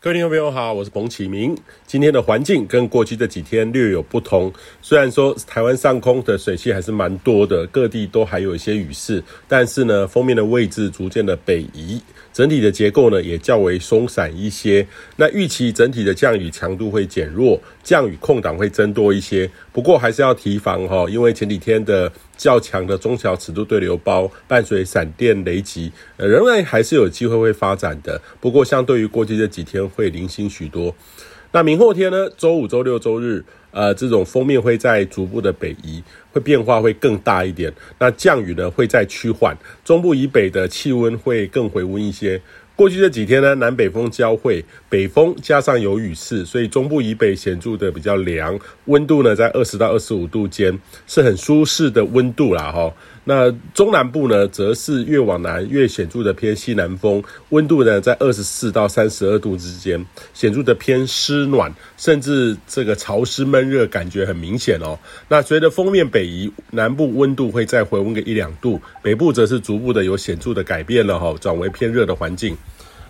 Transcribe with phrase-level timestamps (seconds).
[0.00, 1.58] 各位听众朋友好，我是彭启明。
[1.84, 4.52] 今天的环境跟过去这几天略有不同。
[4.80, 12.00] 虽然说台湾上空的水汽还是蛮多的，各地都还有一些雨势，但是呢，锋面的位置逐渐的北移，
[12.32, 14.86] 整体的结构呢也较为松散一些。
[15.16, 19.50] 那预期整体的降雨强度会减弱，降雨空档会增多一些。
[19.72, 28.20] 不过还是要提防哈，因为前几天的较强的中小尺度对流包伴随闪电雷击，呃，仍然还是有机会会发展的。
[28.40, 30.94] 不过相对于过去这几天，会零星许多。
[31.52, 32.28] 那明后天呢？
[32.36, 37.72] 周五、周六、周日，呃，这种锋面会在逐步的北移，会变化会更大一点。
[37.98, 42.40] 那降雨呢会再趋缓，中部以北的气温会更回温一些。
[42.74, 52.92] 过去这几天呢，南北风交汇，北风加上有雨势，所以中部以北显著的比较凉，温度呢在二十到二十五度间，是很舒适的温度啦齁。
[53.24, 64.96] 那中南部呢，则是越往南越显著的偏西南风，温度呢在二十四到三十二度之间，显著的偏湿暖，甚至这个潮湿闷闷热感觉很明显哦。
[65.28, 72.56] 那随着锋面北移，南部温度会再回温个一两度，北部则是逐步的有显著的改变了哈，转为偏热的环境。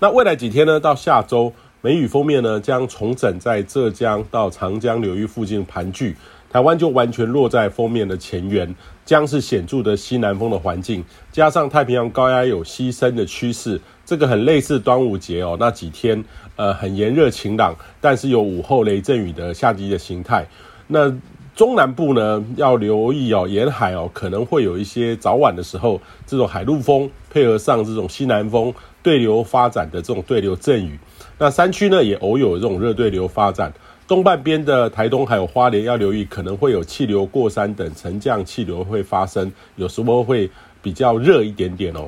[0.00, 0.78] 那未来几天呢？
[0.78, 1.50] 到下周，
[1.80, 6.14] 梅雨封面呢将重整在浙江到长江流域附近盘踞，
[6.54, 8.72] 台湾就完全落在锋面的前缘，
[9.04, 16.24] 将是显著的西南风的环境，加上太平洋高压有西伸的趋势，这个很类似端午节哦，那几天
[16.54, 20.46] 呃很炎热晴朗，但是有午后雷阵雨的夏季的形态。
[20.86, 21.12] 那
[21.56, 28.72] 中南部呢要留意哦，沿海哦可能会有一些早晚的时候，这种海陆风配合上这种西南风。
[29.02, 30.98] 对流发展的这种对流阵雨，
[31.36, 33.70] 那山区呢也偶有这种热对流发展。
[34.06, 40.50] 东半边的台东还有花莲要留意，可能会有气流过山等沉降气流会发生，有时候会
[40.82, 42.06] 比较热一点点哦。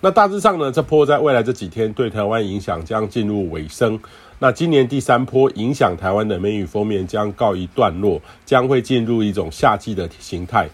[0.00, 3.98] 那大致上呢，这波在未来这几天对台湾影响将进入尾声。
[4.40, 10.68] 那今年第三波影响台湾的梅雨锋面将告一段落，将会进入一种夏季的形态。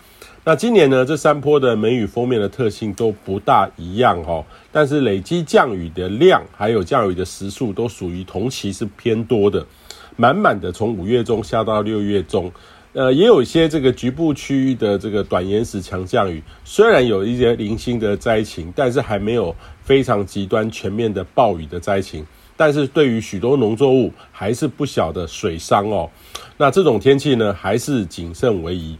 [0.44, 9.66] 那今年呢，这三波的梅雨锋面的特性都不大一样哦，但是累积降雨的量还有降雨的时数都属于同期是偏多的，
[10.16, 12.52] 满满的从五月中下到六月中，
[12.92, 22.24] 呃，也有一些这个局部区域的这个短延时强降雨，虽然有一些零星的灾情，但是还没有非常极端全面的暴雨的灾情，
[22.56, 26.08] 但是对于许多农作物还是不小的水伤哦，
[26.56, 28.96] 那这种天气呢，还是谨慎为宜。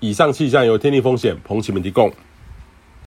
[0.00, 2.12] 以上气象由天气风险彭启明提供。